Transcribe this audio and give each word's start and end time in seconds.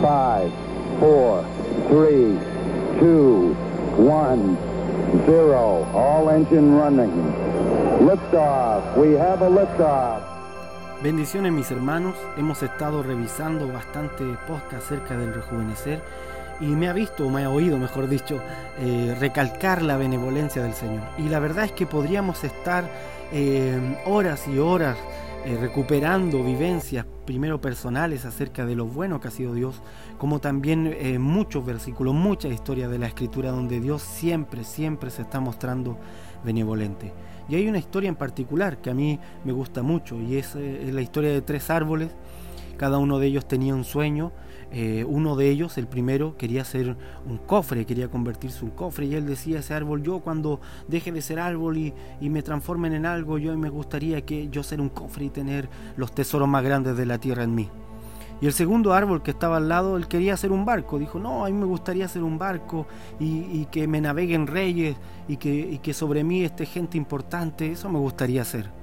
Five, 0.00 0.52
four, 1.00 1.44
three, 1.88 2.38
two, 3.00 3.54
one, 3.96 4.56
zero. 5.26 5.84
All 5.92 6.30
engine 6.30 6.76
running. 6.76 7.10
Liftoff. 8.06 8.96
We 8.96 9.14
have 9.14 9.42
a 9.42 9.50
liftoff. 9.50 10.22
Bendiciones 11.02 11.52
mis 11.52 11.70
hermanos, 11.70 12.14
hemos 12.36 12.62
estado 12.62 13.02
revisando 13.02 13.68
bastante 13.68 14.24
podcast 14.48 14.86
acerca 14.86 15.16
del 15.16 15.32
rejuvenecer 15.32 16.00
y 16.60 16.66
me 16.66 16.88
ha 16.88 16.92
visto, 16.92 17.26
o 17.26 17.30
me 17.30 17.44
ha 17.44 17.50
oído 17.50 17.78
mejor 17.78 18.08
dicho, 18.08 18.40
eh, 18.80 19.16
recalcar 19.18 19.82
la 19.82 19.96
benevolencia 19.96 20.62
del 20.62 20.74
Señor. 20.74 21.02
Y 21.16 21.28
la 21.28 21.38
verdad 21.38 21.64
es 21.66 21.72
que 21.72 21.86
podríamos 21.86 22.42
estar 22.44 22.88
eh, 23.32 23.78
horas 24.06 24.48
y 24.48 24.58
horas 24.58 24.96
eh, 25.48 25.56
recuperando 25.58 26.44
vivencias, 26.44 27.06
primero 27.24 27.60
personales, 27.60 28.24
acerca 28.24 28.66
de 28.66 28.76
lo 28.76 28.86
bueno 28.86 29.20
que 29.20 29.28
ha 29.28 29.30
sido 29.30 29.54
Dios, 29.54 29.80
como 30.18 30.40
también 30.40 30.94
muchos 31.20 31.64
versículos, 31.64 32.14
mucha 32.14 32.48
historia 32.48 32.88
de 32.88 32.98
la 32.98 33.06
Escritura 33.06 33.50
donde 33.50 33.80
Dios 33.80 34.02
siempre, 34.02 34.64
siempre 34.64 35.10
se 35.10 35.22
está 35.22 35.40
mostrando 35.40 35.96
benevolente. 36.44 37.12
Y 37.48 37.54
hay 37.54 37.66
una 37.66 37.78
historia 37.78 38.08
en 38.08 38.16
particular 38.16 38.78
que 38.82 38.90
a 38.90 38.94
mí 38.94 39.18
me 39.44 39.52
gusta 39.52 39.82
mucho 39.82 40.20
y 40.20 40.36
es, 40.36 40.54
es 40.54 40.92
la 40.92 41.00
historia 41.00 41.30
de 41.30 41.40
tres 41.40 41.70
árboles. 41.70 42.10
Cada 42.76 42.98
uno 42.98 43.18
de 43.18 43.28
ellos 43.28 43.48
tenía 43.48 43.74
un 43.74 43.84
sueño 43.84 44.32
eh, 44.70 45.04
uno 45.08 45.34
de 45.34 45.48
ellos, 45.48 45.78
el 45.78 45.86
primero, 45.86 46.36
quería 46.36 46.64
ser 46.64 46.96
un 47.26 47.38
cofre, 47.38 47.86
quería 47.86 48.08
convertirse 48.08 48.58
en 48.60 48.64
un 48.66 48.70
cofre 48.72 49.06
y 49.06 49.14
él 49.14 49.26
decía 49.26 49.60
ese 49.60 49.72
árbol, 49.72 50.02
yo 50.02 50.20
cuando 50.20 50.60
deje 50.88 51.10
de 51.10 51.22
ser 51.22 51.38
árbol 51.38 51.78
y, 51.78 51.94
me 52.20 52.42
transformen 52.42 52.92
en 52.92 53.06
algo, 53.06 53.38
yo 53.38 53.56
me 53.56 53.70
gustaría 53.70 54.20
que 54.22 54.48
yo 54.50 54.62
ser 54.62 54.80
un 54.80 54.90
cofre 54.90 55.26
y 55.26 55.30
tener 55.30 55.68
los 55.96 56.12
tesoros 56.12 56.46
más 56.46 56.62
grandes 56.62 56.96
de 56.96 57.06
la 57.06 57.18
tierra 57.18 57.44
en 57.44 57.54
mí. 57.54 57.68
Y 58.40 58.46
el 58.46 58.52
segundo 58.52 58.92
árbol 58.92 59.22
que 59.22 59.32
estaba 59.32 59.56
al 59.56 59.68
lado, 59.68 59.96
él 59.96 60.06
quería 60.06 60.34
hacer 60.34 60.52
un 60.52 60.64
barco. 60.64 60.98
Dijo, 60.98 61.18
no, 61.18 61.44
a 61.44 61.48
mí 61.48 61.54
me 61.54 61.64
gustaría 61.64 62.04
hacer 62.04 62.22
un 62.22 62.38
barco 62.38 62.86
y, 63.18 63.64
que 63.66 63.88
me 63.88 64.00
naveguen 64.00 64.46
reyes 64.46 64.96
y 65.26 65.38
que, 65.38 65.52
y 65.52 65.78
que 65.78 65.92
sobre 65.92 66.22
mí 66.22 66.44
esté 66.44 66.64
gente 66.64 66.96
importante. 66.96 67.72
Eso 67.72 67.88
me 67.88 67.98
gustaría 67.98 68.42
hacer. 68.42 68.77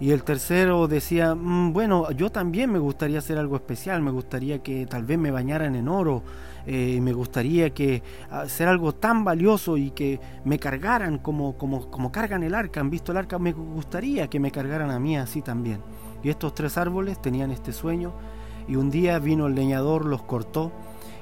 Y 0.00 0.12
el 0.12 0.22
tercero 0.22 0.86
decía, 0.86 1.34
mm, 1.34 1.72
bueno, 1.72 2.10
yo 2.12 2.30
también 2.30 2.70
me 2.70 2.78
gustaría 2.78 3.18
hacer 3.18 3.36
algo 3.36 3.56
especial, 3.56 4.00
me 4.00 4.12
gustaría 4.12 4.62
que 4.62 4.86
tal 4.86 5.04
vez 5.04 5.18
me 5.18 5.32
bañaran 5.32 5.74
en 5.74 5.88
oro, 5.88 6.22
eh, 6.66 7.00
me 7.00 7.12
gustaría 7.12 7.70
que 7.70 8.02
hacer 8.30 8.68
algo 8.68 8.94
tan 8.94 9.24
valioso 9.24 9.76
y 9.76 9.90
que 9.90 10.20
me 10.44 10.58
cargaran 10.58 11.18
como, 11.18 11.56
como, 11.58 11.90
como 11.90 12.12
cargan 12.12 12.44
el 12.44 12.54
arca, 12.54 12.80
han 12.80 12.90
visto 12.90 13.10
el 13.10 13.18
arca, 13.18 13.38
me 13.40 13.52
gustaría 13.52 14.28
que 14.28 14.38
me 14.38 14.52
cargaran 14.52 14.90
a 14.90 15.00
mí 15.00 15.16
así 15.16 15.42
también. 15.42 15.80
Y 16.22 16.28
estos 16.28 16.54
tres 16.54 16.78
árboles 16.78 17.20
tenían 17.20 17.50
este 17.50 17.72
sueño 17.72 18.12
y 18.68 18.76
un 18.76 18.90
día 18.90 19.18
vino 19.18 19.46
el 19.46 19.54
leñador, 19.54 20.04
los 20.04 20.22
cortó 20.22 20.70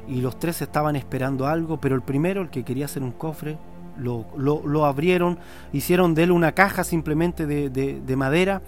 y 0.07 0.21
los 0.21 0.39
tres 0.39 0.61
estaban 0.61 0.97
esperando 0.97 1.47
algo, 1.47 1.81
pero 1.81 1.95
el 1.95 2.03
primero, 2.03 2.43
el 2.43 2.51
que 2.51 2.65
quería 2.65 2.85
hacer 2.85 3.03
un 3.03 3.13
cofre, 3.13 3.59
lo, 3.99 4.85
abrieron, 4.85 5.39
hicieron 5.73 6.15
de 6.15 6.25
él 6.25 6.31
una 6.33 6.53
caja 6.53 6.85
simplemente 6.85 7.47
de, 7.47 8.17
madera 8.17 8.63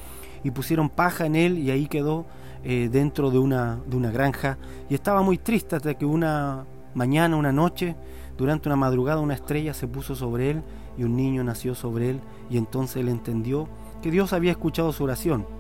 y 0.45 0.51
pusieron 0.51 0.89
paja 0.89 1.27
en 1.27 1.37
él 1.37 1.59
y 1.59 1.71
ahí 1.71 1.87
quedó 1.87 2.27
eh, 2.65 2.89
dentro 2.91 3.31
de 3.31 3.39
una, 3.39 3.79
de 3.87 3.97
una 3.97 4.11
granja. 4.11 4.59
Y 4.89 4.95
estaba 4.95 5.23
muy 5.23 5.39
triste 5.39 5.77
hasta 5.77 5.95
que 5.95 6.07
una 6.07 6.65
mañana, 6.95 7.37
una 7.37 7.53
noche, 7.53 7.97
durante 8.37 8.69
una 8.69 8.77
madrugada, 8.77 9.21
una 9.21 9.35
estrella 9.35 9.75
se 9.75 9.89
puso 9.89 10.15
sobre 10.15 10.51
él 10.51 10.63
y 10.97 11.05
un 11.05 11.17
niño 11.17 11.45
nació 11.45 11.75
sobre 11.75 12.11
él 12.11 12.21
y 12.51 12.57
entonces 12.57 12.97
él 12.97 13.09
entendió 13.09 13.69
que 14.03 14.11
Dios 14.11 14.33
había 14.33 14.53
escuchado 14.53 14.93
su 14.93 15.05
oración 15.05 15.58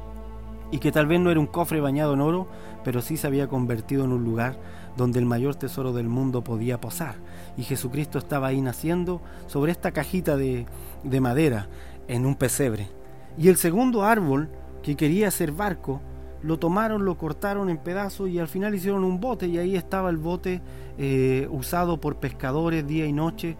y 0.71 0.79
que 0.79 0.93
tal 0.93 1.07
vez 1.07 1.21
no 1.21 1.31
era 1.31 1.41
un 1.41 1.47
cofre 1.47 1.81
bañado 1.81 2.15
en 2.15 2.21
oro, 2.21 2.49
pero 2.85 3.01
sí 3.01 3.17
se 3.17 3.27
había 3.27 3.49
convertido 3.49 4.05
en 4.05 4.13
un 4.13 4.25
lugar 4.25 4.59
donde 4.97 5.19
el 5.19 5.27
mayor 5.27 5.55
tesoro 5.55 5.93
del 5.93 6.09
mundo 6.09 6.43
podía 6.43 6.81
posar. 6.81 7.17
Y 7.57 7.63
Jesucristo 7.63 8.19
estaba 8.19 8.49
ahí 8.49 8.61
naciendo 8.61 9.21
sobre 9.47 9.73
esta 9.73 9.93
cajita 9.93 10.37
de, 10.37 10.67
de 11.05 11.21
madera 11.21 11.69
en 12.09 12.27
un 12.27 12.35
pesebre. 12.35 12.89
Y 13.37 13.49
el 13.49 13.57
segundo 13.57 14.05
árbol, 14.05 14.51
que 14.83 14.97
quería 14.97 15.31
ser 15.31 15.53
barco, 15.53 16.01
lo 16.43 16.59
tomaron, 16.59 17.05
lo 17.05 17.17
cortaron 17.17 17.69
en 17.69 17.79
pedazos 17.79 18.29
y 18.29 18.39
al 18.39 18.49
final 18.49 18.75
hicieron 18.75 19.05
un 19.05 19.21
bote 19.21 19.47
y 19.47 19.59
ahí 19.59 19.77
estaba 19.77 20.11
el 20.11 20.17
bote 20.17 20.61
eh, 20.97 21.49
usado 21.51 22.01
por 22.01 22.17
pescadores 22.17 22.87
día 22.87 23.07
y 23.07 23.13
noche, 23.13 23.57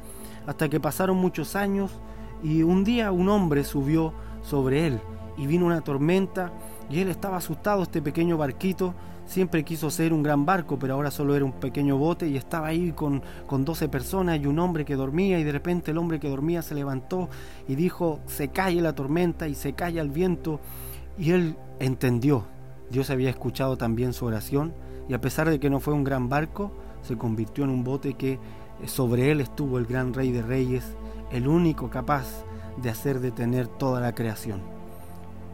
hasta 0.47 0.69
que 0.69 0.81
pasaron 0.81 1.17
muchos 1.17 1.57
años 1.57 1.91
y 2.43 2.63
un 2.63 2.85
día 2.85 3.11
un 3.11 3.29
hombre 3.29 3.65
subió 3.65 4.13
sobre 4.43 4.87
él 4.87 5.01
y 5.37 5.47
vino 5.47 5.67
una 5.67 5.81
tormenta 5.81 6.53
y 6.91 7.01
él 7.01 7.09
estaba 7.09 7.37
asustado, 7.37 7.83
este 7.83 8.01
pequeño 8.01 8.37
barquito, 8.37 8.95
siempre 9.27 9.65
quiso 9.65 9.91
ser 9.91 10.13
un 10.13 10.23
gran 10.23 10.47
barco, 10.47 10.79
pero 10.79 10.95
ahora 10.95 11.11
solo 11.11 11.37
era 11.37 11.45
un 11.45 11.53
pequeño 11.53 11.99
bote 11.99 12.27
y 12.29 12.37
estaba 12.37 12.69
ahí 12.69 12.93
con, 12.93 13.23
con 13.47 13.65
12 13.65 13.89
personas 13.89 14.41
y 14.41 14.47
un 14.47 14.59
hombre 14.59 14.85
que 14.85 14.97
dormía. 14.97 15.39
Y 15.39 15.45
de 15.45 15.53
repente 15.53 15.91
el 15.91 15.99
hombre 15.99 16.19
que 16.19 16.31
dormía 16.31 16.63
se 16.63 16.75
levantó 16.75 17.29
y 17.69 17.75
dijo, 17.75 18.21
se 18.27 18.49
calle 18.49 18.81
la 18.81 18.95
tormenta 18.95 19.47
y 19.49 19.55
se 19.55 19.75
calla 19.75 20.01
el 20.01 20.11
viento 20.11 20.61
y 21.19 21.33
él 21.33 21.57
entendió, 21.79 22.47
Dios 22.91 23.11
había 23.11 23.29
escuchado 23.29 23.77
también 23.77 24.13
su 24.13 24.25
oración 24.25 24.73
y 25.09 25.15
a 25.15 25.21
pesar 25.21 25.51
de 25.51 25.59
que 25.59 25.71
no 25.71 25.81
fue 25.81 25.95
un 25.95 26.05
gran 26.05 26.29
barco, 26.29 26.73
se 27.03 27.17
convirtió 27.17 27.65
en 27.65 27.71
un 27.71 27.85
bote 27.85 28.15
que 28.15 28.33
eh, 28.33 28.39
sobre 28.87 29.31
él 29.31 29.41
estuvo 29.41 29.79
el 29.79 29.87
gran 29.87 30.15
rey 30.15 30.31
de 30.31 30.43
reyes, 30.43 30.85
el 31.33 31.49
único 31.49 31.91
capaz 31.91 32.45
de 32.81 32.91
hacer 32.91 33.21
detener 33.21 33.67
toda 33.67 34.01
la 34.01 34.15
creación. 34.15 34.78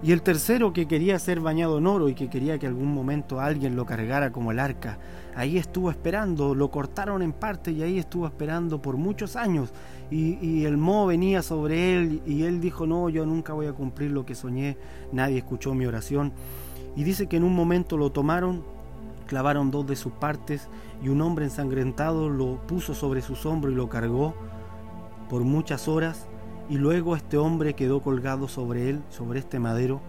Y 0.05 0.13
el 0.13 0.21
tercero 0.21 0.75
que 0.75 0.87
quería 0.87 1.19
ser 1.19 1.41
bañado 1.41 1.79
en 1.79 1.87
oro 1.87 2.11
y 2.11 2.15
que 2.15 2.29
quería 2.29 2.59
que 2.59 2.67
algún 2.67 2.93
momento 2.93 3.41
alguien 3.41 3.75
lo 3.75 3.87
cargara 3.87 4.33
como 4.33 4.53
el 4.53 4.59
arca, 4.59 4.99
ahí 5.35 5.57
estuvo 5.57 5.91
esperando, 5.91 6.55
lo 6.55 6.71
cortaron 6.71 7.23
en 7.23 7.33
parte 7.33 7.73
y 7.73 7.83
ahí 7.83 7.99
estuvo 7.99 8.27
esperando 8.27 8.83
por 8.83 8.99
muchos 8.99 9.35
años. 9.35 9.73
Y, 10.11 10.67
el 10.67 10.77
mo 10.77 11.07
venía 11.07 11.41
sobre 11.41 11.97
él 11.97 12.23
y 12.27 12.43
él 12.43 12.61
dijo, 12.61 12.87
no, 12.87 13.09
yo 13.09 13.25
nunca 13.25 13.55
voy 13.55 13.65
a 13.65 13.73
cumplir 13.73 14.11
lo 14.11 14.27
que 14.27 14.35
soñé, 14.35 14.77
nadie 15.11 15.39
escuchó 15.39 15.73
mi 15.73 15.87
oración. 15.87 16.35
Y 16.97 17.03
dice 17.03 17.27
que 17.27 17.39
en 17.39 17.45
un 17.45 17.55
momento 17.55 17.97
lo 17.97 18.13
tomaron, 18.13 18.63
clavaron 19.27 19.71
dos 19.71 19.87
de 19.87 19.97
sus 19.97 20.13
partes 20.13 20.69
y 21.03 21.09
un 21.09 21.23
hombre 21.23 21.47
ensangrentado 21.47 22.29
lo 22.29 22.59
puso 22.67 22.95
sobre 22.95 23.23
sus 23.23 23.47
hombros 23.47 23.73
y 23.73 23.77
lo 23.77 23.89
cargó 23.89 24.35
por 25.31 25.45
muchas 25.45 25.89
horas 25.89 26.29
y 26.69 26.77
luego 26.77 27.17
este 27.17 27.37
hombre 27.37 27.75
quedó 27.75 28.03
colgado 28.03 28.49
sobre 28.49 28.91
él, 28.91 29.03
sobre 29.11 29.41
este 29.41 29.59
madero, 29.59 30.01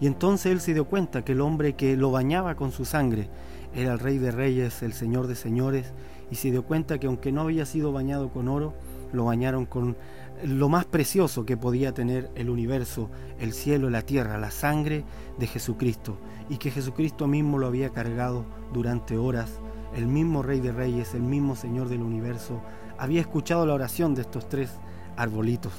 y 0.00 0.06
entonces 0.06 0.50
él 0.52 0.60
se 0.60 0.74
dio 0.74 0.86
cuenta 0.86 1.24
que 1.24 1.32
el 1.32 1.40
hombre 1.40 1.74
que 1.74 1.96
lo 1.96 2.10
bañaba 2.10 2.56
con 2.56 2.72
su 2.72 2.84
sangre 2.84 3.28
era 3.74 3.92
el 3.92 3.98
rey 3.98 4.18
de 4.18 4.30
reyes, 4.30 4.82
el 4.82 4.92
señor 4.92 5.26
de 5.26 5.36
señores, 5.36 5.92
y 6.30 6.36
se 6.36 6.50
dio 6.50 6.64
cuenta 6.64 6.98
que 6.98 7.06
aunque 7.06 7.30
no 7.30 7.42
había 7.42 7.66
sido 7.66 7.92
bañado 7.92 8.30
con 8.30 8.48
oro, 8.48 8.74
lo 9.12 9.26
bañaron 9.26 9.66
con 9.66 9.96
lo 10.44 10.68
más 10.68 10.86
precioso 10.86 11.44
que 11.44 11.56
podía 11.56 11.92
tener 11.92 12.30
el 12.34 12.50
universo, 12.50 13.10
el 13.38 13.52
cielo, 13.52 13.90
la 13.90 14.02
tierra, 14.02 14.38
la 14.38 14.50
sangre 14.50 15.04
de 15.38 15.46
Jesucristo, 15.46 16.18
y 16.48 16.56
que 16.56 16.70
Jesucristo 16.70 17.28
mismo 17.28 17.58
lo 17.58 17.66
había 17.66 17.90
cargado 17.90 18.44
durante 18.72 19.16
horas, 19.16 19.60
el 19.94 20.06
mismo 20.06 20.42
rey 20.42 20.60
de 20.60 20.72
reyes, 20.72 21.14
el 21.14 21.22
mismo 21.22 21.54
señor 21.54 21.88
del 21.88 22.02
universo, 22.02 22.60
había 22.98 23.20
escuchado 23.20 23.66
la 23.66 23.74
oración 23.74 24.14
de 24.14 24.22
estos 24.22 24.48
tres 24.48 24.70
arbolitos. 25.16 25.72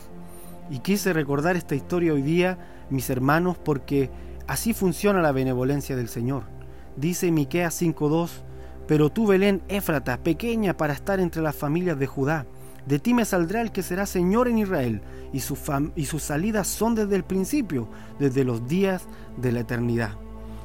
Y 0.70 0.80
quise 0.80 1.14
recordar 1.14 1.56
esta 1.56 1.76
historia 1.76 2.14
hoy 2.14 2.22
día, 2.22 2.58
mis 2.90 3.10
hermanos, 3.10 3.58
porque 3.58 4.10
así 4.48 4.74
funciona 4.74 5.22
la 5.22 5.32
benevolencia 5.32 5.96
del 5.96 6.10
Señor. 6.10 6.44
Dice 6.96 7.32
Miqueas 7.32 7.74
5:2, 7.82 8.44
pero 8.88 9.10
tú 9.10 9.28
Belén 9.28 9.62
Éfrata, 9.68 10.18
pequeña 10.18 10.76
para 10.76 10.94
estar 10.94 11.20
entre 11.20 11.42
las 11.42 11.56
familias 11.56 11.98
de 11.98 12.08
Judá, 12.08 12.46
de 12.86 13.00
ti 13.00 13.14
me 13.14 13.24
saldrá 13.24 13.62
el 13.62 13.72
que 13.72 13.82
será 13.82 14.06
Señor 14.06 14.48
en 14.48 14.58
Israel, 14.58 15.02
y, 15.32 15.40
su 15.40 15.58
y 15.96 16.06
sus 16.06 16.24
salidas 16.24 16.68
son 16.68 16.96
desde 16.96 17.16
el 17.16 17.24
principio, 17.24 17.88
desde 18.20 18.44
los 18.44 18.68
días 18.68 19.04
de 19.38 19.52
la 19.52 19.62
eternidad. 19.62 20.12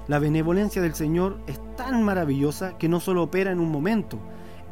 La 0.08 0.18
benevolencia 0.18 0.82
del 0.82 0.94
Señor 0.94 1.38
es 1.46 1.60
tan 1.76 2.02
maravillosa 2.02 2.76
que 2.76 2.88
no 2.88 2.98
solo 2.98 3.22
opera 3.22 3.52
en 3.52 3.60
un 3.60 3.70
momento, 3.70 4.18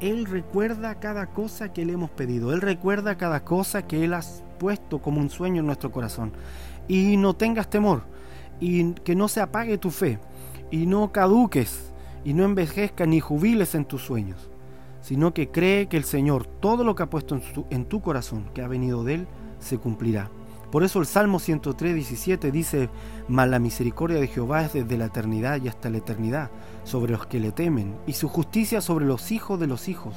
él 0.01 0.27
recuerda 0.27 0.97
cada 0.97 1.27
cosa 1.27 1.73
que 1.73 1.85
le 1.87 1.95
hemos 1.95 2.11
pedido. 2.11 2.53
Él 2.53 2.61
recuerda 2.61 3.17
cada 3.17 3.45
cosa 3.45 3.87
que 3.87 4.05
Él 4.05 4.13
ha 4.15 4.21
puesto 4.59 5.01
como 5.01 5.21
un 5.21 5.31
sueño 5.31 5.61
en 5.61 5.67
nuestro 5.67 5.91
corazón. 5.91 6.33
Y 6.87 7.17
no 7.17 7.35
tengas 7.35 7.71
temor. 7.71 8.03
Y 8.61 8.93
que 8.93 9.15
no 9.15 9.29
se 9.29 9.41
apague 9.41 9.79
tu 9.79 9.91
fe. 9.91 10.19
Y 10.71 10.87
no 10.87 11.13
caduques. 11.13 11.93
Y 12.25 12.35
no 12.35 12.45
envejezcas 12.45 13.09
ni 13.09 13.21
jubiles 13.21 13.75
en 13.75 13.87
tus 13.87 14.03
sueños. 14.03 14.51
Sino 15.01 15.33
que 15.33 15.51
cree 15.51 15.87
que 15.87 15.97
el 15.97 16.05
Señor, 16.05 16.47
todo 16.47 16.85
lo 16.85 16.95
que 16.95 17.05
ha 17.05 17.11
puesto 17.11 17.35
en 17.37 17.43
en 17.71 17.85
tu 17.87 18.03
corazón, 18.03 18.51
que 18.53 18.63
ha 18.63 18.69
venido 18.69 19.05
de 19.05 19.15
Él, 19.15 19.29
se 19.61 19.79
cumplirá. 19.79 20.31
Por 20.77 20.85
eso 20.85 21.01
el 21.01 21.07
Salmo 21.07 21.39
103, 21.39 21.95
17 21.95 22.53
dice, 22.53 22.91
Mas 23.29 23.49
la 23.49 23.59
misericordia 23.59 24.21
de 24.21 24.27
Jehová 24.27 24.67
es 24.67 24.75
desde 24.75 24.99
la 24.99 25.07
eternidad 25.07 25.59
y 25.63 25.69
hasta 25.69 25.89
la 25.89 25.97
eternidad, 25.97 26.51
sobre 26.85 27.13
los 27.13 27.25
que 27.25 27.41
le 27.41 27.51
temen, 27.51 27.97
y 28.07 28.13
su 28.13 28.29
justicia 28.29 28.83
sobre 28.83 29.07
los 29.07 29.33
hijos 29.33 29.59
de 29.59 29.69
los 29.69 29.89
hijos, 29.89 30.17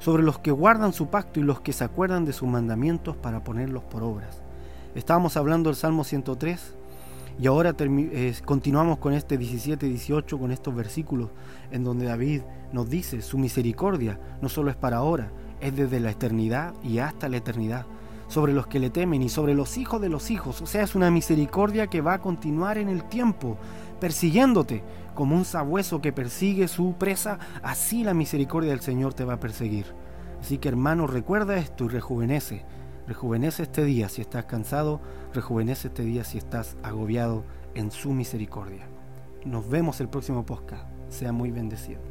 sobre 0.00 0.24
los 0.24 0.40
que 0.40 0.50
guardan 0.50 0.92
su 0.92 1.10
pacto 1.10 1.38
y 1.38 1.44
los 1.44 1.60
que 1.60 1.72
se 1.72 1.84
acuerdan 1.84 2.24
de 2.24 2.32
sus 2.32 2.48
mandamientos 2.48 3.16
para 3.16 3.44
ponerlos 3.44 3.84
por 3.84 4.02
obras. 4.02 4.42
Estábamos 4.96 5.36
hablando 5.36 5.70
del 5.70 5.76
Salmo 5.76 6.02
103, 6.02 6.74
Y 7.38 7.46
ahora 7.46 7.72
continuamos 8.44 8.98
con 8.98 9.12
este 9.12 9.38
17-18, 9.38 10.40
con 10.40 10.50
estos 10.50 10.74
versículos 10.74 11.30
en 11.70 11.84
donde 11.84 12.06
David 12.06 12.40
nos 12.72 12.90
dice, 12.90 13.22
su 13.22 13.38
misericordia 13.38 14.18
no 14.42 14.48
solo 14.48 14.70
es 14.70 14.76
para 14.76 14.96
ahora, 14.96 15.30
es 15.60 15.76
desde 15.76 16.00
la 16.00 16.10
eternidad 16.10 16.74
y 16.82 16.98
hasta 16.98 17.28
la 17.28 17.36
eternidad, 17.36 17.86
sobre 18.30 18.52
los 18.52 18.68
que 18.68 18.78
le 18.78 18.90
temen 18.90 19.22
y 19.22 19.28
sobre 19.28 19.54
los 19.54 19.76
hijos 19.76 20.00
de 20.00 20.08
los 20.08 20.30
hijos. 20.30 20.62
O 20.62 20.66
sea, 20.66 20.84
es 20.84 20.94
una 20.94 21.10
misericordia 21.10 21.88
que 21.88 22.00
va 22.00 22.14
a 22.14 22.20
continuar 22.20 22.78
en 22.78 22.88
el 22.88 23.04
tiempo, 23.04 23.58
persiguiéndote 23.98 24.84
como 25.14 25.34
un 25.34 25.44
sabueso 25.44 26.00
que 26.00 26.12
persigue 26.12 26.68
su 26.68 26.94
presa, 26.94 27.40
así 27.62 28.04
la 28.04 28.14
misericordia 28.14 28.70
del 28.70 28.80
Señor 28.80 29.14
te 29.14 29.24
va 29.24 29.34
a 29.34 29.40
perseguir. 29.40 29.86
Así 30.40 30.58
que 30.58 30.68
hermano, 30.68 31.08
recuerda 31.08 31.58
esto 31.58 31.86
y 31.86 31.88
rejuvenece. 31.88 32.64
Rejuvenece 33.08 33.64
este 33.64 33.84
día 33.84 34.08
si 34.08 34.22
estás 34.22 34.44
cansado, 34.44 35.00
rejuvenece 35.34 35.88
este 35.88 36.04
día 36.04 36.22
si 36.22 36.38
estás 36.38 36.76
agobiado 36.84 37.44
en 37.74 37.90
su 37.90 38.12
misericordia. 38.12 38.86
Nos 39.44 39.68
vemos 39.68 40.00
el 40.00 40.08
próximo 40.08 40.46
podcast. 40.46 40.84
Sea 41.08 41.32
muy 41.32 41.50
bendecido. 41.50 42.09